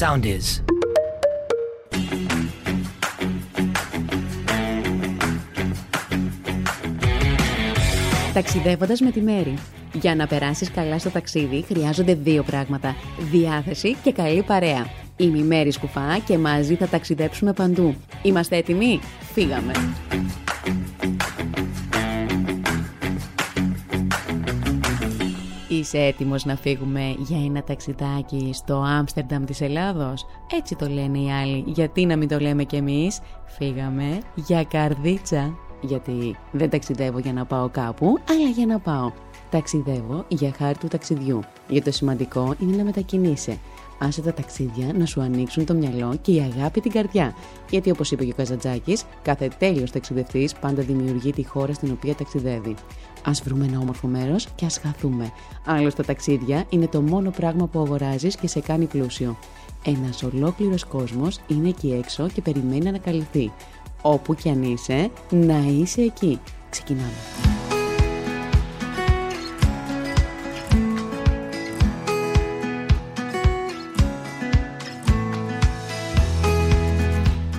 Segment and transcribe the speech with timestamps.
[0.00, 0.62] sound is.
[8.34, 9.54] Ταξιδεύοντας με τη Μέρη.
[9.92, 12.96] Για να περάσεις καλά στο ταξίδι χρειάζονται δύο πράγματα:
[13.30, 14.86] διάθεση και καλή παρέα.
[15.16, 17.94] Είμαι η Μέρη Σκουφά και μαζί θα ταξιδέψουμε παντού.
[18.22, 19.00] Είμαστε έτοιμοι;
[19.32, 19.72] Φύγαμε!
[25.80, 31.30] Είσαι έτοιμος να φύγουμε για ένα ταξιδάκι στο Άμστερνταμ της Ελλάδος; Έτσι το λένε οι
[31.30, 35.54] άλλοι, γιατί να μην το λέμε κι εμείς; Φύγαμε για καρδίτσα.
[35.80, 39.12] Γιατί δεν ταξιδεύω για να πάω κάπου, αλλά για να πάω.
[39.50, 41.40] Ταξιδεύω για χάρη του ταξιδιού.
[41.68, 43.58] Για το σημαντικό είναι να μετακινείσαι.
[44.02, 47.34] Άσε τα ταξίδια να σου ανοίξουν το μυαλό και η αγάπη την καρδιά.
[47.70, 52.14] Γιατί όπως είπε και ο Καζατζάκη, κάθε τέλειος ταξιδευτής πάντα δημιουργεί τη χώρα στην οποία
[52.14, 52.74] ταξιδεύει.
[53.22, 55.32] Α βρούμε ένα όμορφο μέρος και ας χαθούμε.
[55.64, 59.38] Άλλωστε, τα ταξίδια είναι το μόνο πράγμα που αγοράζεις και σε κάνει πλούσιο.
[59.84, 63.52] Ένας ολόκληρος κόσμος είναι εκεί έξω και περιμένει να ανακαλυφθεί.
[64.02, 66.40] Όπου κι αν είσαι, να είσαι εκεί.
[66.70, 67.59] Ξεκινάμε.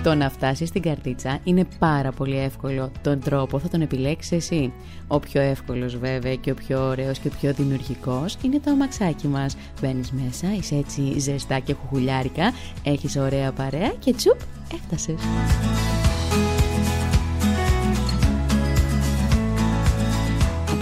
[0.02, 2.90] Το να φτάσεις στην καρτίτσα είναι πάρα πολύ εύκολο.
[3.02, 4.72] Τον τρόπο θα τον επιλέξεις εσύ.
[5.06, 9.26] Ο πιο εύκολος βέβαια και ο πιο ωραίος και ο πιο δημιουργικός είναι το αμαξάκι
[9.26, 9.56] μας.
[9.80, 12.52] Μπαίνεις μέσα, είσαι έτσι ζεστά και χουχουλιάρικα,
[12.84, 14.40] έχεις ωραία παρέα και τσουπ,
[14.74, 15.20] έφτασες.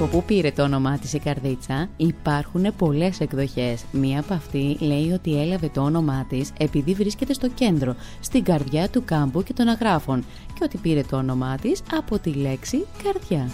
[0.03, 3.85] Από πού πήρε το όνομά της η καρδίτσα, υπάρχουν πολλές εκδοχές.
[3.93, 8.89] Μία από αυτή λέει ότι έλαβε το όνομά της επειδή βρίσκεται στο κέντρο, στην καρδιά
[8.89, 13.51] του κάμπου και των αγράφων και ότι πήρε το όνομά της από τη λέξη καρδιά.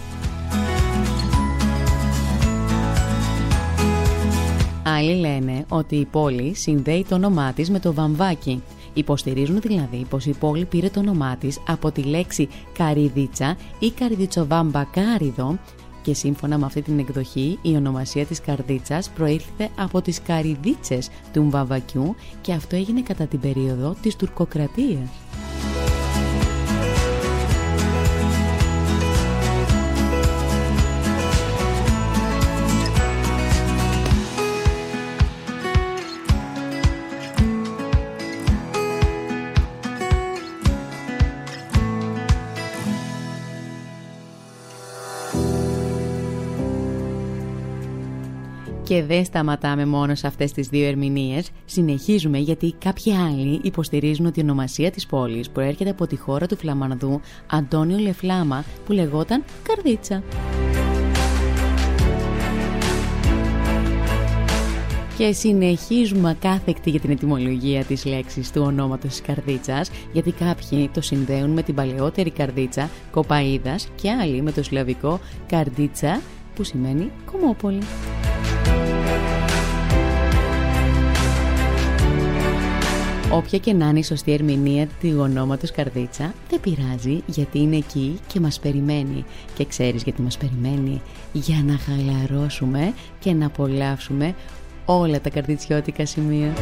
[4.83, 8.63] Άλλοι λένε ότι η πόλη συνδέει το όνομά της με το βαμβάκι.
[8.93, 15.57] Υποστηρίζουν δηλαδή πως η πόλη πήρε το όνομά της από τη λέξη καριδίτσα ή καριδιτσοβαμπακάριδο
[16.07, 21.43] και σύμφωνα με αυτή την εκδοχή η ονομασία της καρδίτσας προήλθε από τις καριδίτσες του
[21.43, 25.26] Μβαβακιού και αυτό έγινε κατά την περίοδο της τουρκοκρατίας.
[48.97, 54.39] Και δεν σταματάμε μόνο σε αυτές τις δύο ερμηνείες, συνεχίζουμε γιατί κάποιοι άλλοι υποστηρίζουν ότι
[54.39, 60.23] η ονομασία της πόλης προέρχεται από τη χώρα του Φλαμανδού Αντώνιο Λεφλάμα που λεγόταν Καρδίτσα.
[65.17, 71.01] Και συνεχίζουμε ακάθεκτη για την ετοιμολογία της λέξης του ονόματος της καρδίτσας, γιατί κάποιοι το
[71.01, 76.21] συνδέουν με την παλαιότερη καρδίτσα, κοπαίδας και άλλοι με το σλαβικό καρδίτσα,
[76.55, 77.79] που σημαίνει κομμόπολη.
[83.31, 88.19] Όποια και να είναι η σωστή ερμηνεία του ονόματος Καρδίτσα, δεν πειράζει γιατί είναι εκεί
[88.27, 89.25] και μας περιμένει.
[89.55, 91.01] Και ξέρεις γιατί μας περιμένει,
[91.31, 94.35] για να χαλαρώσουμε και να απολαύσουμε
[94.85, 96.53] όλα τα καρδιτσιώτικα σημεία.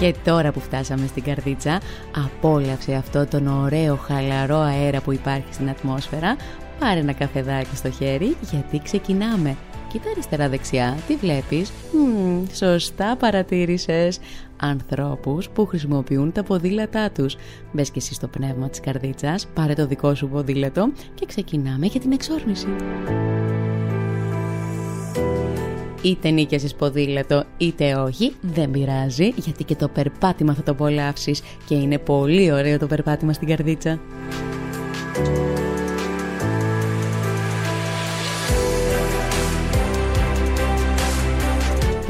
[0.00, 1.80] Και τώρα που φτάσαμε στην καρδίτσα,
[2.24, 6.36] απόλαυσε αυτό τον ωραίο χαλαρό αέρα που υπάρχει στην ατμόσφαιρα,
[6.78, 9.56] πάρε ένα καφεδάκι στο χέρι γιατί ξεκινάμε.
[9.92, 14.18] Κοίτα αριστερά δεξιά, τι βλέπεις; Μ, σωστά παρατήρησες.
[14.56, 17.36] Ανθρώπους που χρησιμοποιούν τα ποδήλατά τους.
[17.72, 22.00] Μπες και εσύ στο πνεύμα της καρδίτσας, πάρε το δικό σου ποδήλατο και ξεκινάμε για
[22.00, 22.66] την εξόρμηση.
[26.02, 31.74] Είτε νίκιασες ποδήλατο είτε όχι, δεν πειράζει γιατί και το περπάτημα θα το απολαύσεις και
[31.74, 34.00] είναι πολύ ωραίο το περπάτημα στην καρδίτσα.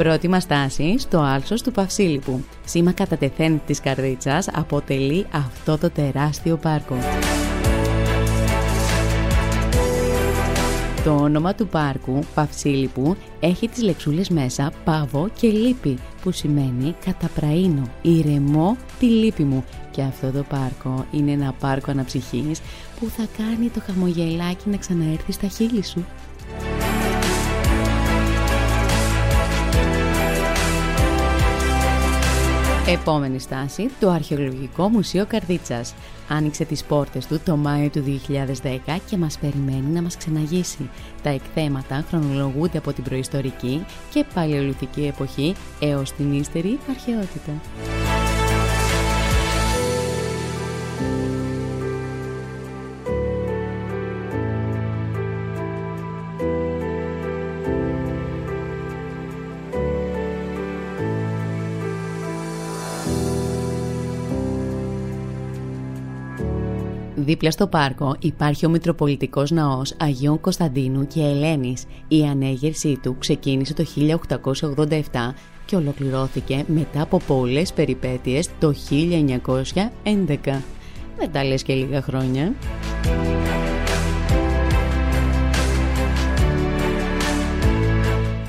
[0.01, 2.43] Πρώτη μας στάση στο άλσος του Παυσίλιππου.
[2.65, 6.95] Σήμα κατά τεθέν της καρδίτσας αποτελεί αυτό το τεράστιο πάρκο.
[11.03, 17.89] Το όνομα του πάρκου Παυσίλιππου έχει τις λεξούλες μέσα Πάβο και Λύπη που σημαίνει καταπραίνω,
[18.01, 22.61] ηρεμό τη λύπη μου και αυτό το πάρκο είναι ένα πάρκο αναψυχής
[22.99, 26.05] που θα κάνει το χαμογελάκι να ξαναέρθει στα χείλη σου.
[32.91, 35.93] Επόμενη στάση, το Αρχαιολογικό Μουσείο Καρδίτσας.
[36.29, 40.89] Άνοιξε τις πόρτες του το Μάιο του 2010 και μας περιμένει να μας ξεναγήσει.
[41.23, 47.51] Τα εκθέματα χρονολογούνται από την προϊστορική και παλαιολιθική εποχή έως την ύστερη αρχαιότητα.
[67.31, 71.83] Δίπλα στο πάρκο υπάρχει ο Μητροπολιτικός Ναός Αγίων Κωνσταντίνου και Ελένης.
[72.07, 73.85] Η ανέγερσή του ξεκίνησε το
[74.75, 74.99] 1887
[75.65, 80.61] και ολοκληρώθηκε μετά από πολλές περιπέτειες το 1911.
[81.17, 82.53] Δεν τα λες και λίγα χρόνια.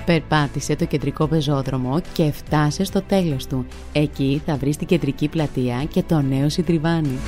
[0.05, 3.67] Περπάτησε το κεντρικό πεζόδρομο και φτάσε στο τέλος του.
[3.93, 7.19] Εκεί θα βρεις την κεντρική πλατεία και το νέο συντριβάνι.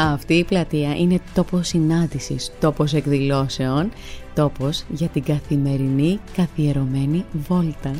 [0.00, 3.90] Αυτή η πλατεία είναι τόπος συνάντησης, τόπος εκδηλώσεων,
[4.34, 7.90] τόπος για την καθημερινή καθιερωμένη βόλτα.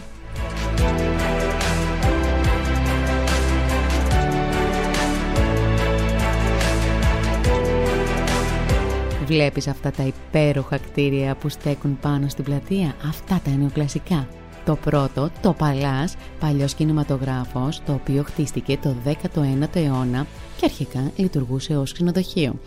[9.27, 14.29] Βλέπεις αυτά τα υπέροχα κτίρια που στέκουν πάνω στην πλατεία, αυτά τα νεοκλασικά.
[14.69, 20.27] Το πρώτο, το Παλάς, παλιός κινηματογράφος, το οποίο χτίστηκε το 19ο αιώνα
[20.57, 22.59] και αρχικά λειτουργούσε ως ξενοδοχείο.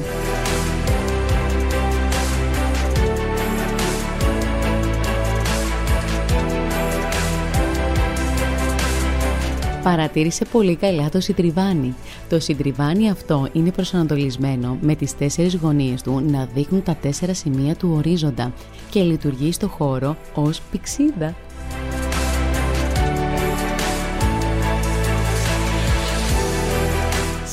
[9.86, 11.94] Παρατήρησε πολύ καλά το συντριβάνι.
[12.28, 17.74] Το συντριβάνι αυτό είναι προσανατολισμένο με τις τέσσερις γωνίες του να δείχνουν τα τέσσερα σημεία
[17.74, 18.52] του ορίζοντα
[18.90, 21.34] και λειτουργεί στο χώρο ως πηξίδα.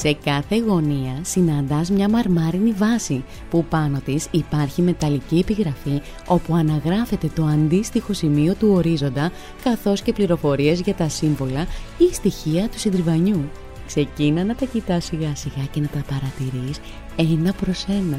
[0.05, 7.29] Σε κάθε γωνία συναντάς μια μαρμάρινη βάση που πάνω της υπάρχει μεταλλική επιγραφή όπου αναγράφεται
[7.35, 9.31] το αντίστοιχο σημείο του ορίζοντα
[9.63, 11.67] καθώς και πληροφορίες για τα σύμβολα
[11.97, 13.49] ή στοιχεία του συντριβανιού.
[13.85, 16.79] Ξεκίνα να τα κοιτάς σιγά σιγά και να τα παρατηρείς
[17.15, 18.17] ένα προς ένα.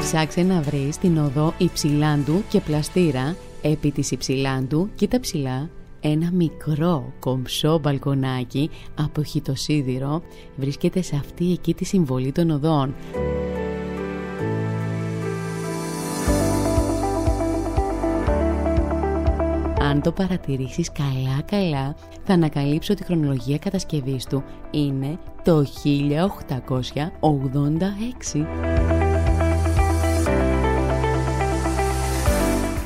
[0.00, 5.68] Ψάξε να βρεις την οδό Υψηλάντου και Πλαστήρα επί της Υψηλάντου, κοίτα ψηλά
[6.06, 10.22] ένα μικρό κομψό μπαλκονάκι από χιτοσίδηρο
[10.56, 12.94] βρίσκεται σε αυτή εκεί τη συμβολή των οδών.
[19.80, 25.64] Αν το παρατηρήσεις καλά καλά θα ανακαλύψω ότι η χρονολογία κατασκευής του είναι το
[28.34, 28.46] 1886.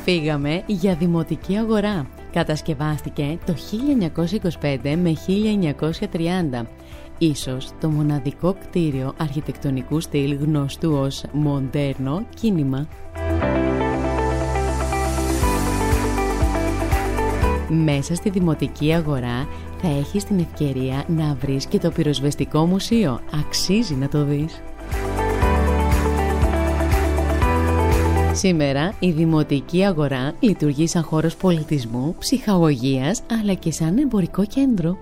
[0.03, 3.53] Φύγαμε για δημοτική αγορά Κατασκευάστηκε το
[4.61, 5.13] 1925 με
[6.61, 6.65] 1930.
[7.17, 12.87] Ίσως το μοναδικό κτίριο αρχιτεκτονικού στυλ γνωστού ως μοντέρνο κίνημα.
[17.69, 19.47] Μέσα στη δημοτική αγορά
[19.81, 23.19] θα έχεις την ευκαιρία να βρεις και το πυροσβεστικό μουσείο.
[23.39, 24.61] Αξίζει να το δεις.
[28.39, 34.97] Σήμερα η δημοτική αγορά λειτουργεί σαν χώρος πολιτισμού, ψυχαγωγίας αλλά και σαν εμπορικό κέντρο.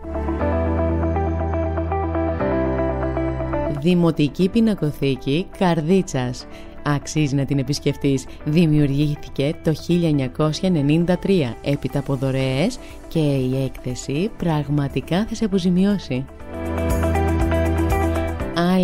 [3.81, 6.45] Δημοτική πινακοθήκη Καρδίτσας.
[6.83, 8.25] Αξίζει να την επισκεφτείς.
[8.45, 16.25] Δημιουργήθηκε το 1993 έπειτα από δωρεές και η έκθεση πραγματικά θα σε αποζημιώσει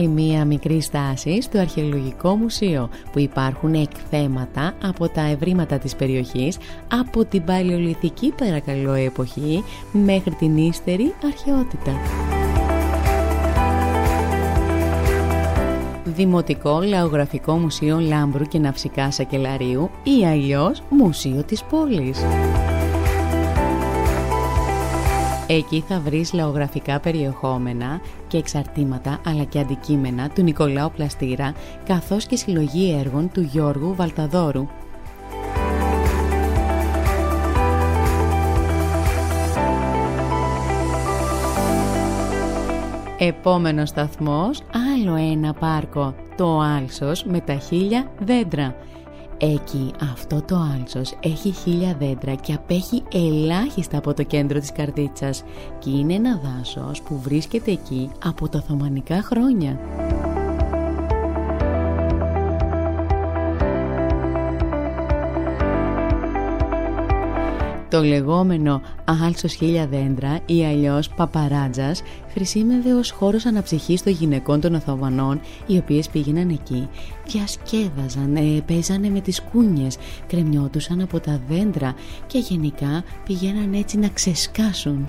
[0.04, 6.58] άλλη μία μικρή στάση στο Αρχαιολογικό Μουσείο που υπάρχουν εκθέματα από τα ευρήματα της περιοχής
[6.88, 11.92] από την παλαιολιθική παρακαλώ εποχή μέχρι την ύστερη αρχαιότητα.
[16.04, 22.20] Δημοτικό Λαογραφικό Μουσείο Λάμπρου και Ναυσικά Σακελαρίου ή αλλιώς Μουσείο της Πόλης.
[25.48, 31.54] Εκεί θα βρεις λαογραφικά περιεχόμενα και εξαρτήματα αλλά και αντικείμενα του Νικολάου Πλαστήρα
[31.86, 34.68] καθώς και συλλογή έργων του Γιώργου Βαλταδόρου.
[43.18, 44.62] Επόμενος σταθμός,
[44.94, 48.76] άλλο ένα πάρκο, το Άλσος με τα χίλια δέντρα.
[49.38, 55.44] Εκεί αυτό το άλσος έχει χίλια δέντρα και απέχει ελάχιστα από το κέντρο της Καρδίτσας
[55.80, 59.80] και είναι ένα δάσος που βρίσκεται εκεί από τα Οθωμανικά χρόνια.
[67.94, 68.82] Το λεγόμενο
[69.26, 72.02] άλσος χίλια δέντρα ή αλλιώς παπαράτζας
[72.34, 76.90] χρησιμεύε ως χώρος αναψυχής των γυναικών των Οθωμανών οι οποίες πήγαιναν εκεί,
[77.28, 79.98] διασκέδαζαν, ε, παίζανε με τις κούνιες,
[80.28, 81.96] κρεμιώτουσαν από τα δέντρα
[82.28, 85.08] και γενικά πηγαίναν έτσι να ξεσκάσουν.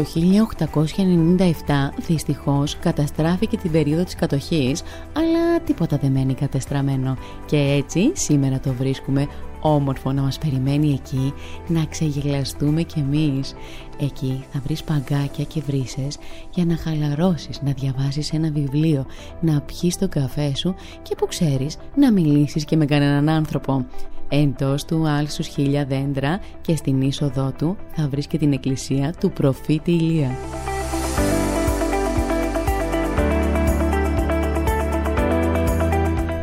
[0.00, 7.16] Το 1897 δυστυχώς καταστράφηκε την περίοδο της κατοχής, αλλά τίποτα δεν μένει κατεστραμμένο
[7.46, 9.26] και έτσι σήμερα το βρίσκουμε
[9.60, 11.34] όμορφο να μας περιμένει εκεί,
[11.68, 13.54] να ξεγελαστούμε κι εμείς.
[14.00, 16.18] Εκεί θα βρεις παγκάκια και βρύσες
[16.50, 19.06] για να χαλαρώσεις, να διαβάσεις ένα βιβλίο,
[19.40, 23.86] να πιείς το καφέ σου και που ξέρεις να μιλήσεις και με κανέναν άνθρωπο.
[24.32, 29.30] Εντός του άλσους χίλια δέντρα και στην είσοδό του θα βρεις και την εκκλησία του
[29.30, 30.30] προφήτη Ηλία.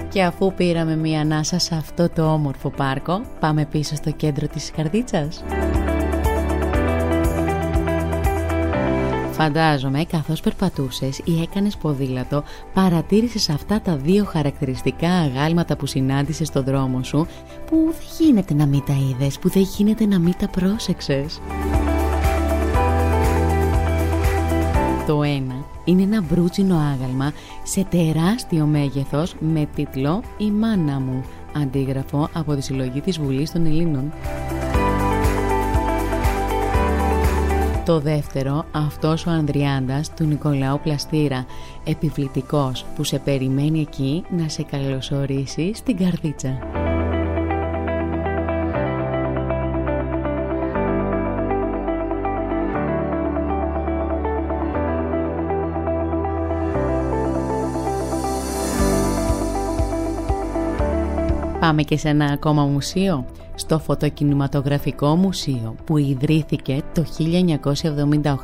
[0.10, 4.72] Και αφού πήραμε μία ανάσα σε αυτό το όμορφο πάρκο, πάμε πίσω στο κέντρο της
[4.72, 5.44] Καρδίτσας.
[9.38, 16.64] Φαντάζομαι καθώς περπατούσες ή έκανες ποδήλατο παρατήρησες αυτά τα δύο χαρακτηριστικά αγάλματα που συνάντησες στο
[16.64, 17.28] δρόμο σου
[17.66, 21.42] που δεν γίνεται να μην τα είδες, που δεν γίνεται να μην τα πρόσεξες.
[25.08, 27.32] Το ένα είναι ένα μπρούτσινο άγαλμα
[27.64, 31.24] σε τεράστιο μέγεθος με τίτλο «Η μάνα μου»,
[31.62, 34.12] αντίγραφο από τη συλλογή της Βουλής των Ελλήνων.
[37.88, 41.46] Το δεύτερο, αυτός ο Ανδριάντας του Νικολάου Πλαστήρα,
[41.86, 46.60] επιβλητικός που σε περιμένει εκεί να σε καλωσορίσει στην καρδίτσα.
[61.68, 67.06] Πάμε και σε ένα ακόμα μουσείο, στο Φωτοκινηματογραφικό Μουσείο που ιδρύθηκε το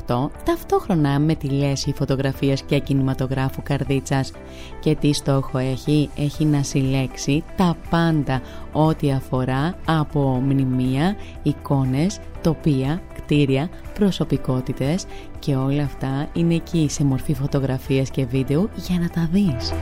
[0.08, 4.32] 1978 ταυτόχρονα με τη λέση φωτογραφίας και κινηματογράφου Καρδίτσας
[4.80, 13.02] και τι στόχο έχει, έχει να συλλέξει τα πάντα ό,τι αφορά από μνημεία, εικόνες, τοπία,
[13.16, 15.06] κτίρια, προσωπικότητες
[15.40, 19.74] και όλα αυτά είναι εκεί σε μορφή φωτογραφίας και βίντεο για να τα δεις.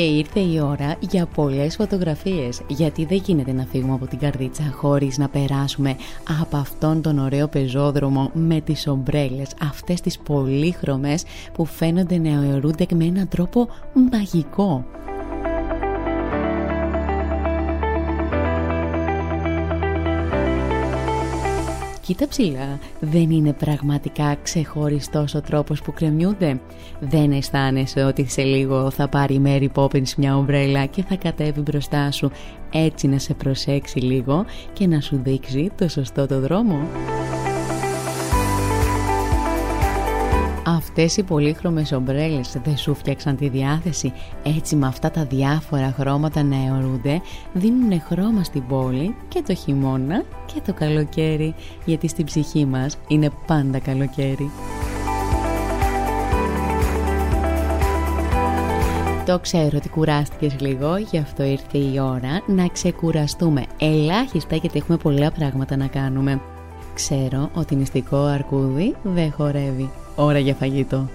[0.00, 4.72] Και ήρθε η ώρα για πολλές φωτογραφίες γιατί δεν γίνεται να φύγουμε από την καρδίτσα
[4.74, 5.96] χωρίς να περάσουμε
[6.40, 12.86] από αυτόν τον ωραίο πεζόδρομο με τις ομπρέλες αυτές τις πολύχρωμες που φαίνονται να αιωρούνται
[12.94, 13.68] με έναν τρόπο
[14.10, 14.84] μαγικό.
[22.10, 26.60] Κοίτα ψηλά, δεν είναι πραγματικά ξεχωριστός ο τρόπος που κρεμιούνται.
[27.00, 31.60] Δεν αισθάνεσαι ότι σε λίγο θα πάρει η Mary Poppins μια ομπρέλα και θα κατέβει
[31.60, 32.30] μπροστά σου
[32.72, 36.88] έτσι να σε προσέξει λίγο και να σου δείξει το σωστό το δρόμο.
[40.66, 44.12] Αυτές οι πολύχρωμες ομπρέλες δεν σου φτιάξαν τη διάθεση
[44.42, 47.20] έτσι με αυτά τα διάφορα χρώματα να αιωρούνται
[47.52, 53.30] δίνουν χρώμα στην πόλη και το χειμώνα και το καλοκαίρι γιατί στην ψυχή μας είναι
[53.46, 54.50] πάντα καλοκαίρι.
[59.26, 64.96] Το ξέρω ότι κουράστηκες λίγο, γι' αυτό ήρθε η ώρα να ξεκουραστούμε ελάχιστα γιατί έχουμε
[64.96, 66.40] πολλά πράγματα να κάνουμε.
[66.94, 69.90] Ξέρω ότι νηστικό αρκούδι δεν χορεύει.
[70.20, 71.08] Ώρα για φαγητό.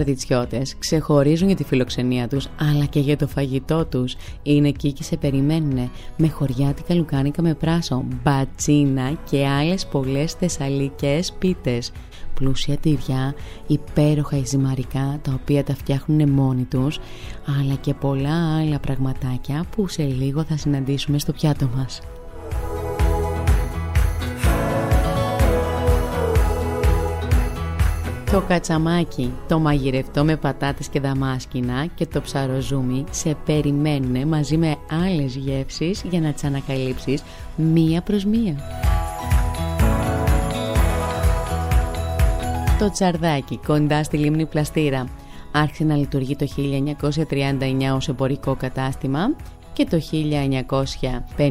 [0.00, 4.16] Καρδιτσιώτες ξεχωρίζουν για τη φιλοξενία τους αλλά και για το φαγητό τους.
[4.42, 11.32] Είναι εκεί και σε περιμένουν με χωριάτικα λουκάνικα με πράσο, μπατσίνα και άλλες πολλές θεσσαλικές
[11.38, 11.92] πίτες.
[12.34, 13.34] πλούσια τυριά,
[13.66, 16.98] υπέροχα ζυμαρικά τα οποία τα φτιάχνουν μόνοι τους
[17.60, 22.00] αλλά και πολλά άλλα πραγματάκια που σε λίγο θα συναντήσουμε στο πιάτο μας.
[28.30, 34.76] Το κατσαμάκι, το μαγειρευτό με πατάτες και δαμάσκηνα και το ψαροζούμι σε περιμένουν μαζί με
[35.04, 37.22] άλλες γεύσεις για να τις ανακαλύψεις
[37.56, 38.54] μία προς μία.
[42.78, 45.06] Το τσαρδάκι κοντά στη λίμνη Πλαστήρα
[45.52, 46.46] άρχισε να λειτουργεί το
[47.00, 49.30] 1939 ως εμπορικό κατάστημα
[49.72, 50.00] και το
[51.36, 51.42] 1959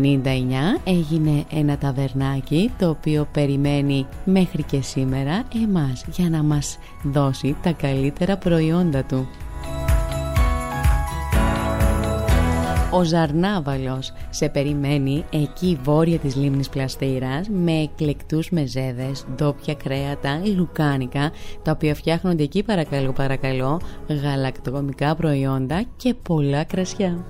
[0.84, 7.72] έγινε ένα ταβερνάκι το οποίο περιμένει μέχρι και σήμερα εμάς για να μας δώσει τα
[7.72, 9.28] καλύτερα προϊόντα του.
[12.92, 21.32] Ο Ζαρνάβαλος σε περιμένει εκεί βόρεια της λίμνης Πλαστήρας με εκλεκτούς μεζέδες, ντόπια κρέατα, λουκάνικα
[21.64, 23.82] τα οποία φτιάχνονται εκεί παρακαλώ παρακαλώ,
[24.24, 27.26] γαλακτοκομικά προϊόντα και πολλά κρασιά.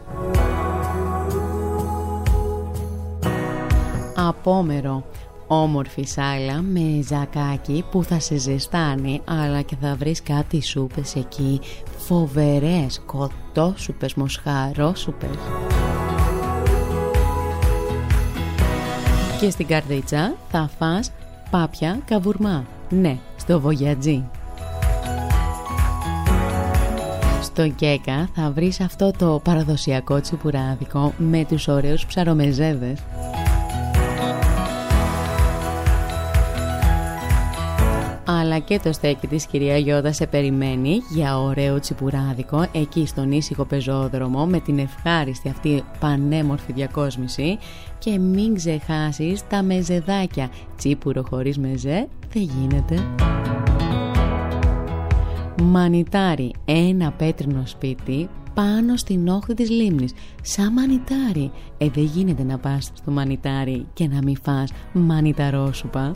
[4.29, 5.03] Απόμερο
[5.47, 11.59] όμορφη σάλα με ζακάκι που θα σε ζεστάνει αλλά και θα βρεις κάτι σούπες εκεί.
[11.97, 15.37] Φοβερές κοτόσουπες, μοσχαρόσουπες
[19.39, 21.11] και στην καρδίτσα θα φας
[21.51, 22.65] πάπια καβουρμά.
[22.89, 24.23] Ναι, στο βογιατζί
[27.59, 32.99] στο Κέκα θα βρεις αυτό το παραδοσιακό τσιπουράδικο με τους ωραίους ψαρομεζέδες
[38.59, 44.45] και το στέκι της κυρία Γιώτα σε περιμένει για ωραίο τσιπουράδικο εκεί στον ήσυχο πεζόδρομο
[44.45, 47.57] με την ευχάριστη αυτή πανέμορφη διακόσμηση.
[47.97, 50.49] Και μην ξεχάσεις τα μεζεδάκια.
[50.77, 53.07] Τσίπουρο χωρίς μεζέ δεν γίνεται.
[55.61, 60.13] Μανιτάρι, ένα πέτρινο σπίτι πάνω στην όχθη της λίμνης.
[60.41, 61.51] Σαν μανιτάρι.
[61.77, 66.11] Ε δεν γίνεται να πας στο μανιτάρι και να μην φας μανιταρόσουπα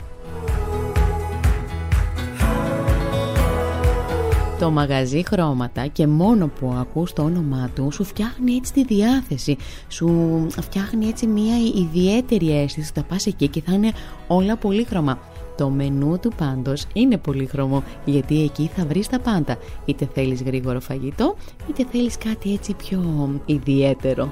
[4.64, 9.56] Το μαγαζί χρώματα και μόνο που ακούς το όνομά του σου φτιάχνει έτσι τη διάθεση
[9.88, 13.92] Σου φτιάχνει έτσι μια ιδιαίτερη αίσθηση Θα πας εκεί και θα είναι
[14.28, 15.18] όλα πολύχρωμα.
[15.56, 19.56] Το μενού του πάντως είναι πολύχρωμο γιατί εκεί θα βρεις τα πάντα.
[19.84, 21.36] Είτε θέλεις γρήγορο φαγητό
[21.68, 24.28] είτε θέλεις κάτι έτσι πιο ιδιαίτερο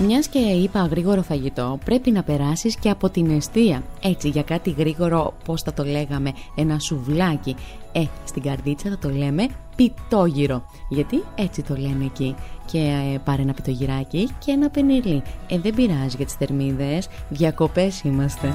[0.00, 3.82] Μιας και είπα γρήγορο φαγητό, πρέπει να περάσεις και από την αιστεία.
[4.02, 7.56] Έτσι, για κάτι γρήγορο, πώς θα το λέγαμε, ένα σουβλάκι.
[7.92, 10.62] Ε, στην καρδίτσα θα το λέμε πιτόγυρο.
[10.88, 12.34] Γιατί έτσι το λένε εκεί.
[12.70, 12.78] Και
[13.14, 15.22] ε, πάρε ένα πιτογυράκι και ένα πενιρλί.
[15.48, 18.54] Ε, δεν πειράζει για τις θερμίδες, διακοπές είμαστε.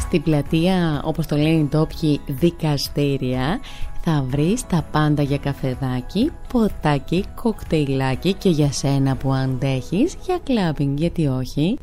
[0.00, 3.60] Στην πλατεία, όπως το λένε οι τόπιοι, δικαστήρια,
[4.00, 10.98] θα βρεις τα πάντα για καφεδάκι, ποτάκι, κοκτέιλάκι και για σένα που αντέχεις για κλάμπινγκ
[10.98, 11.78] γιατί όχι.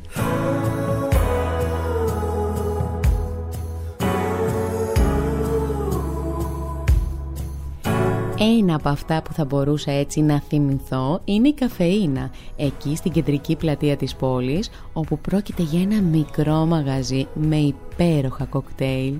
[8.38, 13.56] Ένα από αυτά που θα μπορούσα έτσι να θυμηθώ είναι η καφεΐνα, εκεί στην κεντρική
[13.56, 19.14] πλατεία της πόλης, όπου πρόκειται για ένα μικρό μαγαζί με υπέροχα κοκτέιλ.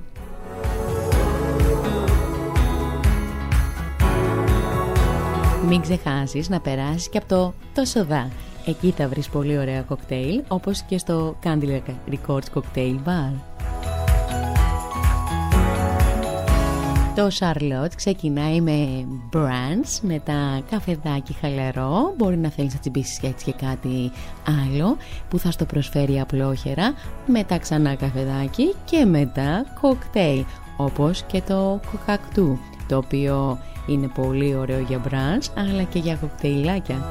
[5.69, 8.29] Μην ξεχάσεις να περάσεις και από το το σοδά.
[8.67, 13.33] Εκεί θα βρεις πολύ ωραία κοκτέιλ, όπως και στο Candle Records Cocktail Bar.
[17.15, 22.15] Το Charlotte ξεκινάει με brunch, με τα καφεδάκι χαλαρό.
[22.17, 24.11] Μπορεί να θέλεις να τσιμπήσεις έτσι και κάτι
[24.65, 24.97] άλλο
[25.29, 26.95] που θα στο προσφέρει απλόχερα.
[27.27, 30.45] Μετά ξανά καφεδάκι και μετά κοκτέιλ,
[30.77, 37.09] όπως και το κοκακτού, το οποίο είναι πολύ ωραίο για μπρανς αλλά και για κοκτέιλάκια.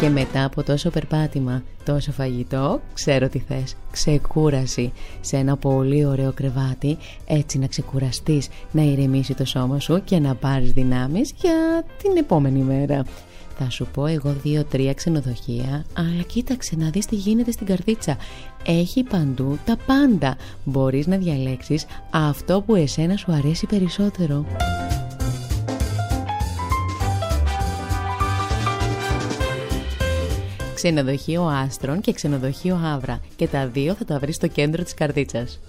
[0.00, 6.32] Και μετά από τόσο περπάτημα, τόσο φαγητό, ξέρω τι θες, ξεκούραση σε ένα πολύ ωραίο
[6.32, 6.96] κρεβάτι,
[7.26, 12.58] έτσι να ξεκουραστείς, να ηρεμήσει το σώμα σου και να πάρεις δυνάμεις για την επόμενη
[12.58, 13.04] μέρα.
[13.58, 18.16] Θα σου πω εγώ δύο-τρία ξενοδοχεία, αλλά κοίταξε να δεις τι γίνεται στην καρδίτσα.
[18.66, 20.36] Έχει παντού τα πάντα.
[20.64, 24.46] Μπορείς να διαλέξεις αυτό που εσένα σου αρέσει περισσότερο.
[30.74, 35.60] Ξενοδοχείο Άστρων και ξενοδοχείο Άβρα και τα δύο θα τα βρεις στο κέντρο της καρδίτσας.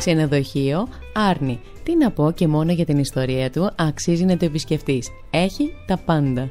[0.00, 1.60] Ξενοδοχείο Άρνη.
[1.82, 5.08] Τι να πω και μόνο για την ιστορία του, αξίζει να το επισκεφτείς.
[5.30, 6.50] Έχει τα πάντα.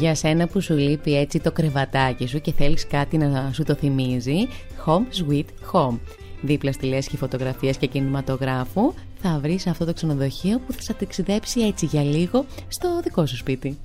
[0.00, 3.74] Για σένα που σου λείπει έτσι το κρεβατάκι σου και θέλεις κάτι να σου το
[3.74, 4.48] θυμίζει,
[4.86, 5.98] Home Sweet Home.
[6.42, 11.60] Δίπλα στη λέσχη φωτογραφίας και κινηματογράφου θα βρεις αυτό το ξενοδοχείο που θα σε ταξιδέψει
[11.60, 13.78] έτσι για λίγο στο δικό σου σπίτι.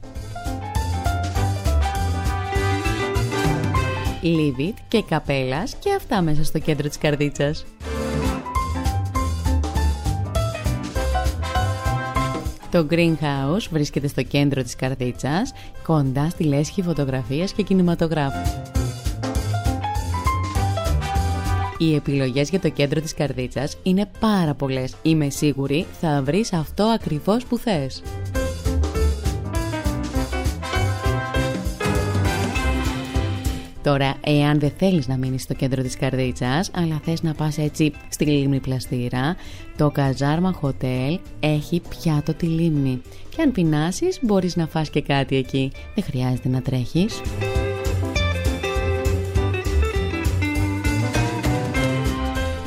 [4.23, 7.65] Leave και καπέλας και αυτά μέσα στο κέντρο της καρδίτσας.
[12.71, 15.53] Το Greenhouse βρίσκεται στο κέντρο της καρδίτσας,
[15.84, 18.62] κοντά στη λέσχη φωτογραφίας και κινηματογράφου.
[21.77, 24.95] Οι επιλογές για το κέντρο της καρδίτσας είναι πάρα πολλές.
[25.01, 28.01] Είμαι σίγουρη θα βρεις αυτό ακριβώς που θες.
[33.89, 37.91] Τώρα, εάν δεν θέλεις να μείνεις στο κέντρο της καρδίτσας, αλλά θες να πας έτσι
[38.10, 39.36] στη λίμνη πλαστήρα,
[39.78, 43.02] το Καζάρμα Hotel έχει πιάτο τη λίμνη.
[43.36, 45.71] Και αν πεινάσεις, μπορείς να φας και κάτι εκεί.
[45.95, 47.21] Δεν χρειάζεται να τρέχεις.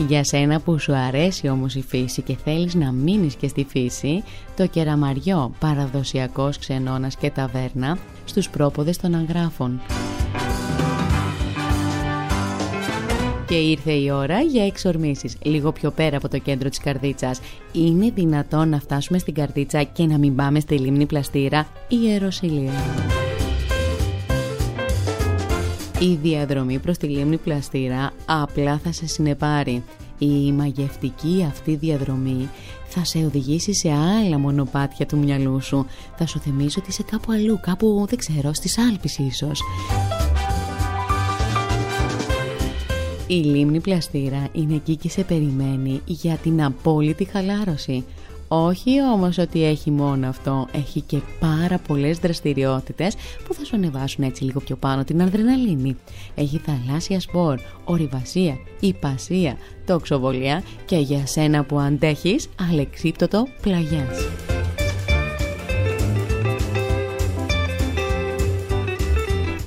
[0.08, 4.22] Για σένα που σου αρέσει όμως η φύση και θέλεις να μείνεις και στη φύση,
[4.56, 9.80] το κεραμαριό παραδοσιακός ξενώνας και ταβέρνα στους πρόποδες των αγράφων.
[13.52, 17.40] Και ήρθε η ώρα για εξορμήσεις, λίγο πιο πέρα από το κέντρο της καρδίτσας.
[17.72, 22.72] Είναι δυνατόν να φτάσουμε στην καρδίτσα και να μην πάμε στη λίμνη πλαστήρα; Ή Ιεροσιλία.
[26.00, 29.82] Η διαδρομή προς τη λίμνη πλαστήρα απλά θα σε συνεπάρει.
[30.18, 32.48] Η μαγευτική αυτή διαδρομή
[32.88, 35.86] θα σε οδηγήσει σε άλλα μονοπάτια του μυαλού σου.
[36.16, 39.60] Θα σου θυμίσει ότι είσαι κάπου αλλού, κάπου δεν ξέρω, στις Άλπεις ίσως.
[43.32, 48.04] Η λίμνη πλαστήρα είναι εκεί και σε περιμένει για την απόλυτη χαλάρωση.
[48.48, 53.14] Όχι όμως ότι έχει μόνο αυτό, έχει και πάρα πολλές δραστηριότητες
[53.44, 55.96] που θα σου ανεβάσουν έτσι λίγο πιο πάνω την αδρεναλίνη.
[56.34, 64.28] Έχει θαλάσσια σπορ, ορειβασία, υπασία, τοξοβολία και για σένα που αντέχεις αλεξίπτωτο πλαγιάς.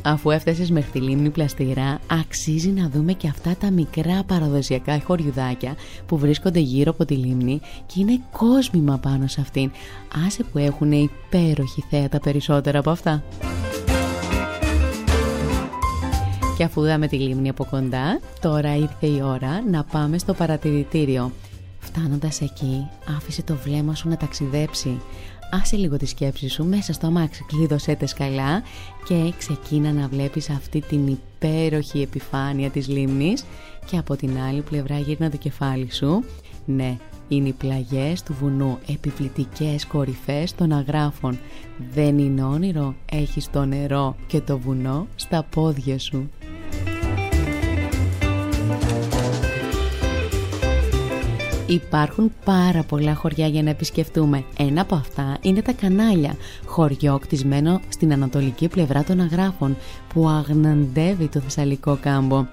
[0.07, 5.75] Αφού έφτασες μέχρι τη λίμνη πλαστήρα, αξίζει να δούμε και αυτά τα μικρά παραδοσιακά χωριουδάκια
[6.05, 9.71] που βρίσκονται γύρω από τη λίμνη και είναι κόσμημα πάνω σε αυτήν.
[10.25, 13.23] Άσε που έχουν υπέροχη θέα τα περισσότερα από αυτά.
[16.57, 21.31] Και αφού δάμε τη λίμνη από κοντά, τώρα ήρθε η ώρα να πάμε στο παρατηρητήριο.
[21.79, 22.87] Φτάνοντας εκεί,
[23.17, 25.01] άφησε το βλέμμα σου να ταξιδέψει
[25.51, 28.63] άσε λίγο τη σκέψη σου μέσα στο αμάξι, κλείδωσέ τε καλά
[29.07, 33.45] και ξεκίνα να βλέπεις αυτή την υπέροχη επιφάνεια της λίμνης
[33.85, 36.23] και από την άλλη πλευρά γύρνα το κεφάλι σου.
[36.65, 41.39] Ναι, είναι οι πλαγιές του βουνού, επιβλητικές κορυφές των αγράφων.
[41.93, 46.29] Δεν είναι όνειρο, έχεις το νερό και το βουνό στα πόδια σου.
[51.67, 54.43] Υπάρχουν πάρα πολλά χωριά για να επισκεφτούμε.
[54.57, 59.77] Ένα από αυτά είναι τα Κανάλια, χωριό κτισμένο στην ανατολική πλευρά των Αγράφων,
[60.13, 62.45] που αγναντεύει το Θεσσαλικό κάμπο.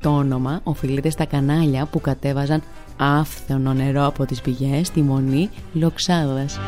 [0.00, 2.62] Το όνομα οφείλεται στα κανάλια που κατέβαζαν
[2.96, 6.58] άφθονο νερό από τις πηγές στη μονή Λοξάδας.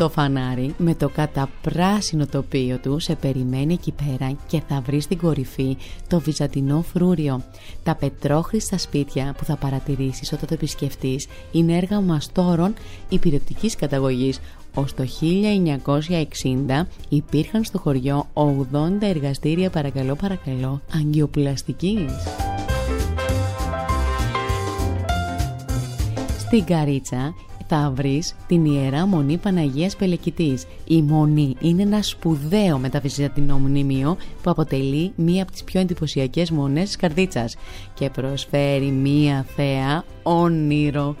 [0.00, 5.18] Το φανάρι με το καταπράσινο τοπίο του σε περιμένει εκεί πέρα και θα βρει στην
[5.18, 5.76] κορυφή
[6.08, 7.42] το βυζαντινό φρούριο.
[7.82, 12.74] Τα πετρόχρυστα σπίτια που θα παρατηρήσεις όταν το επισκεφτείς είναι έργα μαστόρων
[13.08, 14.40] υπηρετικής καταγωγής.
[14.74, 15.04] Ως το
[16.68, 18.54] 1960 υπήρχαν στο χωριό 80
[19.00, 22.12] εργαστήρια παρακαλώ παρακαλώ αγκιοπλαστικής.
[26.38, 27.34] Στην Καρίτσα
[27.72, 30.66] θα βρεις την Ιερά Μονή Παναγίας Πελεκητής.
[30.84, 36.84] Η Μονή είναι ένα σπουδαίο μεταβυζαντινό μνημείο που αποτελεί μία από τις πιο εντυπωσιακές μονές
[36.84, 37.56] της Καρδίτσας
[37.94, 41.16] και προσφέρει μία θέα όνειρο.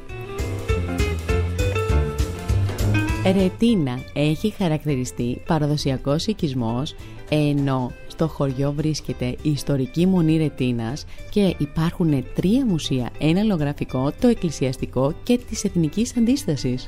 [3.24, 6.94] Ρετίνα έχει χαρακτηριστεί παραδοσιακός οικισμός
[7.28, 14.28] ενώ στο χωριό βρίσκεται η ιστορική μονή Ρετίνας και υπάρχουν τρία μουσεία, ένα λογραφικό, το
[14.28, 16.86] εκκλησιαστικό και της εθνικής αντίστασης.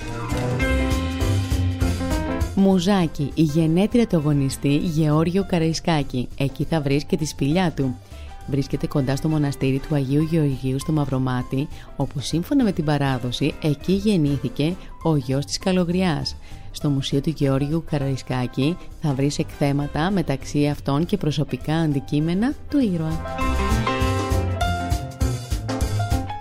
[2.54, 6.28] Μουζάκι, η γενέτρια του αγωνιστή Γεώργιο Καραϊσκάκη.
[6.38, 7.96] Εκεί θα βρεις και τη σπηλιά του.
[8.46, 13.92] Βρίσκεται κοντά στο μοναστήρι του Αγίου Γεωργίου στο Μαυρομάτι, όπου σύμφωνα με την παράδοση εκεί
[13.92, 16.36] γεννήθηκε ο γιος της Καλογριάς.
[16.72, 23.20] Στο Μουσείο του Γεώργιου Καραϊσκάκη θα βρεις εκθέματα μεταξύ αυτών και προσωπικά αντικείμενα του ήρωα.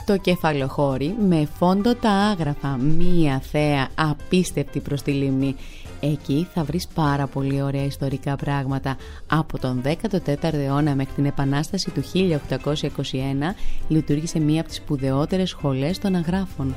[0.06, 5.56] Το κεφαλοχώρι με φόντο τα άγραφα, μία θέα απίστευτη προς τη λίμνη.
[6.00, 8.98] Εκεί θα βρεις πάρα πολύ ωραία ιστορικά πράγματα.
[9.28, 13.56] Από τον 14ο αιώνα μέχρι την Επανάσταση του 1821
[13.88, 16.76] λειτουργήσε μία από τις σπουδαιότερες σχολές των αγράφων.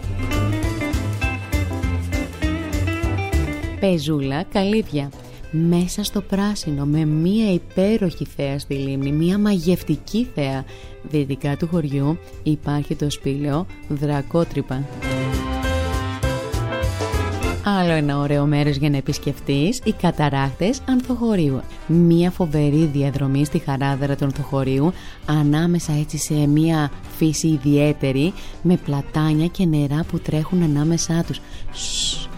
[3.84, 5.10] Πεζούλα καλύβια
[5.50, 10.64] μέσα στο πράσινο με μία υπέροχη θέα στη λίμνη, μία μαγευτική θέα.
[11.02, 14.84] Δυτικά του χωριού υπάρχει το σπήλαιο Δρακότρυπα.
[17.64, 21.60] Άλλο ένα ωραίο μέρος για να επισκεφτείς, οι καταράχτες Ανθοχωρίου.
[21.86, 24.92] Μία φοβερή διαδρομή στη χαράδερα του Ανθοχωρίου,
[25.26, 31.40] ανάμεσα έτσι σε μία φύση ιδιαίτερη, με πλατάνια και νερά που τρέχουν ανάμεσά τους.
[31.72, 32.28] Σσσ,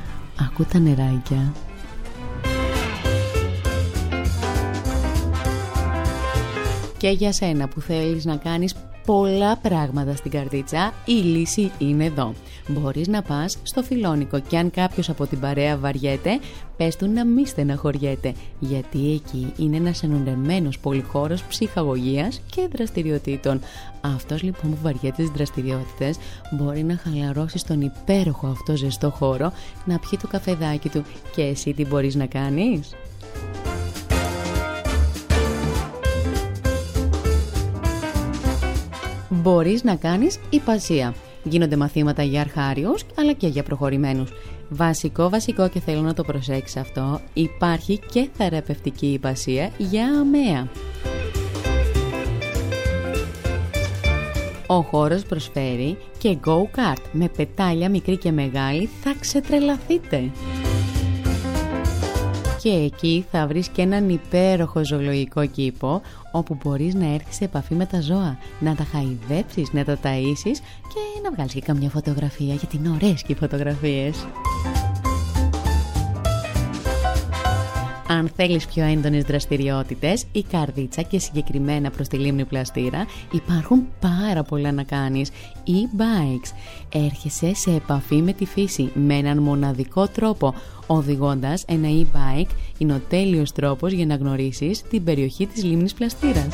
[0.40, 1.53] ακού τα νεράκια.
[6.96, 8.75] Και για σένα που θέλεις να κάνεις
[9.07, 12.35] πολλά πράγματα στην καρδίτσα, η λύση είναι εδώ.
[12.69, 16.38] Μπορείς να πας στο φιλόνικο και αν κάποιος από την παρέα βαριέται,
[16.77, 23.61] πες του να μη στεναχωριέται, γιατί εκεί είναι ένας ενωνεμένος πολυχώρος ψυχαγωγίας και δραστηριοτήτων.
[24.01, 26.16] Αυτός λοιπόν που βαριέται τις δραστηριότητες
[26.51, 29.53] μπορεί να χαλαρώσει στον υπέροχο αυτό ζεστό χώρο,
[29.85, 31.03] να πιει το καφεδάκι του
[31.35, 32.95] και εσύ τι μπορείς να κάνεις;
[39.28, 41.14] Μπορείς να κάνεις υπασία.
[41.42, 44.30] Γίνονται μαθήματα για αρχάριους αλλά και για προχωρημένους.
[44.68, 50.68] Βασικό βασικό και θέλω να το προσέξεις αυτό, υπάρχει και θεραπευτική υπασία για αμαία.
[54.66, 60.30] Ο χώρος προσφέρει και go-kart με πετάλια μικρή και μεγάλη θα ξετρελαθείτε
[62.66, 66.00] και εκεί θα βρεις και έναν υπέροχο ζωολογικό κήπο
[66.33, 70.59] όπου μπορείς να έρθεις σε επαφή με τα ζώα, να τα χαϊδέψεις, να τα ταΐσεις
[70.81, 74.26] και να βγάλεις και καμιά φωτογραφία γιατί είναι ωραίες και οι φωτογραφίες.
[78.09, 84.42] Αν θέλεις πιο έντονες δραστηριότητες, η καρδίτσα και συγκεκριμένα προς τη λίμνη πλαστήρα υπάρχουν πάρα
[84.42, 85.31] πολλά να κάνεις.
[85.66, 86.53] E-bikes.
[86.92, 90.55] Έρχεσαι σε επαφή με τη φύση με έναν μοναδικό τρόπο.
[90.87, 96.49] Οδηγώντας ένα e-bike είναι ο τέλειος τρόπος για να γνωρίσεις την περιοχή της λίμνης πλαστήρας.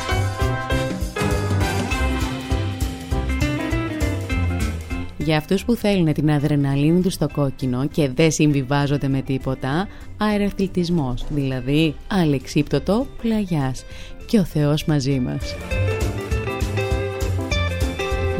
[5.25, 11.25] Για αυτούς που θέλουν την αδρεναλίνη τους στο κόκκινο και δεν συμβιβάζονται με τίποτα, αεραθλητισμός,
[11.29, 13.85] δηλαδή αλεξίπτωτο πλαγιάς
[14.27, 15.55] και ο Θεός μαζί μας.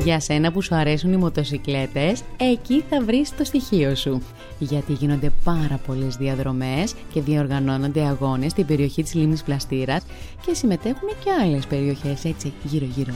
[0.05, 4.23] Για σένα που σου αρέσουν οι μοτοσικλέτες, εκεί θα βρεις το στοιχείο σου.
[4.59, 10.03] Γιατί γίνονται πάρα πολλές διαδρομές και διοργανώνονται αγώνες στην περιοχή της λίμνης Πλαστήρας
[10.47, 13.13] και συμμετέχουν και άλλες περιοχές έτσι γύρω-γύρω.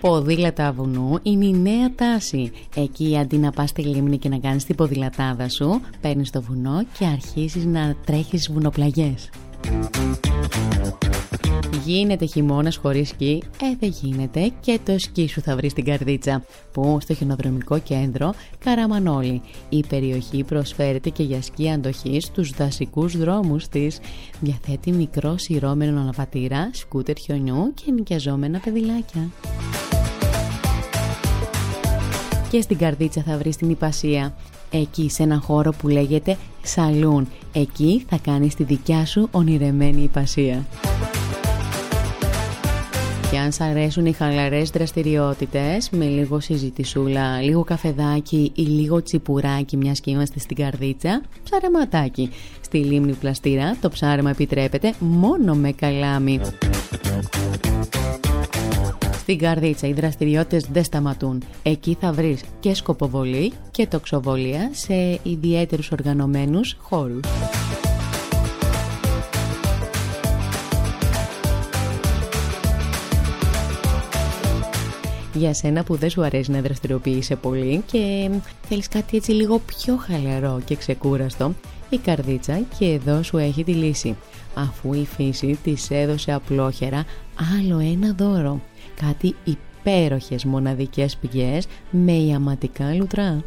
[0.00, 2.52] Ποδήλατα βουνού είναι η νέα τάση.
[2.76, 6.84] Εκεί αντί να πας στη λίμνη και να κάνεις την ποδηλατάδα σου, παίρνεις το βουνό
[6.98, 9.30] και αρχίζεις να τρέχεις βουνοπλαγιές.
[11.84, 16.44] Γίνεται χειμώνας χωρίς σκι, ε δεν γίνεται και το σκι σου θα βρεις στην καρδίτσα
[16.72, 19.42] που στο χιονοδρομικό κέντρο Καραμανόλη.
[19.68, 24.00] Η περιοχή προσφέρεται και για σκι αντοχής στους δασικούς δρόμους της.
[24.40, 29.28] Διαθέτει μικρό σειρώμενο αναπατήρα, σκούτερ χιονιού και νοικιαζόμενα παιδιλάκια.
[32.50, 34.34] Και στην καρδίτσα θα βρεις την υπασία.
[34.70, 37.28] Εκεί σε ένα χώρο που λέγεται Σαλούν.
[37.52, 40.66] Εκεί θα κάνεις τη δικιά σου ονειρεμένη υπασία.
[43.30, 49.76] Και αν σ' αρέσουν οι χαλαρές δραστηριότητες με λίγο συζητησούλα, λίγο καφεδάκι ή λίγο τσιπουράκι
[49.76, 52.30] μιας και είμαστε στην καρδίτσα, ψαρεματάκι.
[52.60, 56.40] Στη λίμνη πλαστήρα το ψάρεμα επιτρέπεται μόνο με καλάμι.
[59.18, 61.42] Στην καρδίτσα οι δραστηριότητες δεν σταματούν.
[61.62, 67.20] Εκεί θα βρεις και σκοποβολή και τοξοβολία σε ιδιαίτερους οργανωμένους χώρους.
[75.34, 78.30] Για σένα που δεν σου αρέσει να δραστηριοποιείσαι πολύ και
[78.68, 81.54] θέλεις κάτι έτσι λίγο πιο χαλαρό και ξεκούραστο,
[81.88, 84.16] η καρδίτσα και εδώ σου έχει τη λύση.
[84.54, 87.04] Αφού η φύση της έδωσε απλόχερα
[87.58, 88.60] άλλο ένα δώρο,
[89.00, 93.42] κάτι υπέροχες μοναδικές πηγές με ιαματικά λουτρά.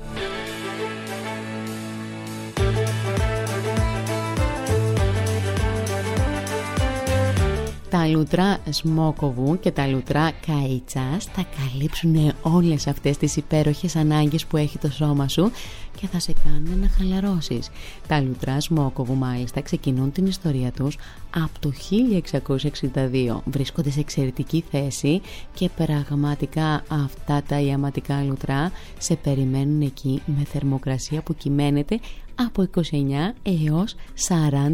[7.94, 14.58] Τα λουτρά Σμόκοβου και τα λουτρά Καΐτσας θα καλύψουν όλες αυτές τις υπέροχες ανάγκες που
[14.58, 15.52] έχει το σώμα σου
[16.00, 17.70] και θα σε κάνουν να χαλαρώσεις.
[18.08, 20.98] Τα λουτρά Σμόκοβου μάλιστα ξεκινούν την ιστορία τους
[21.36, 23.42] από το 1662.
[23.46, 25.22] Βρίσκονται σε εξαιρετική θέση
[25.54, 32.00] και πραγματικά αυτά τα ιαματικά λουτρά σε περιμένουν εκεί με θερμοκρασία που κυμαίνεται
[32.36, 32.82] από 29
[33.68, 33.96] έως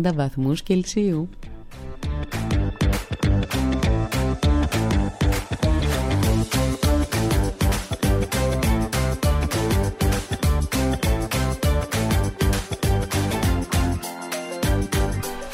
[0.05, 1.29] 40 βαθμούς Κελσίου.
[6.51, 6.88] Thank you.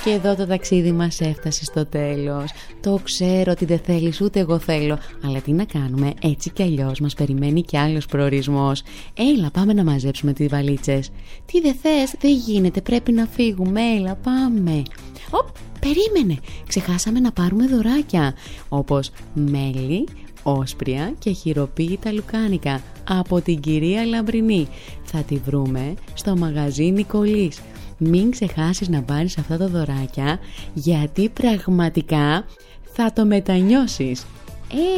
[0.05, 2.51] Και εδώ το ταξίδι μας έφτασε στο τέλος.
[2.81, 4.97] Το ξέρω ότι δεν θέλεις ούτε εγώ θέλω.
[5.25, 8.83] Αλλά τι να κάνουμε, έτσι κι αλλιώς μας περιμένει κι άλλος προορισμός.
[9.13, 11.09] Έλα πάμε να μαζέψουμε τις βαλίτσες.
[11.45, 14.83] Τι δεν θες, δεν γίνεται, πρέπει να φύγουμε, έλα πάμε.
[15.29, 15.47] Οπ,
[15.79, 18.33] περίμενε, ξεχάσαμε να πάρουμε δωράκια.
[18.69, 20.07] Όπως μέλι,
[20.43, 24.67] όσπρια και χειροποίητα λουκάνικα από την κυρία Λαμπρινή.
[25.03, 27.59] Θα τη βρούμε στο μαγαζί Νικολής
[27.97, 30.39] μην ξεχάσεις να πάρεις αυτά τα δωράκια
[30.73, 32.45] γιατί πραγματικά
[32.93, 34.25] θα το μετανιώσεις.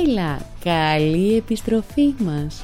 [0.06, 2.64] Έλα, καλή επιστροφή μας!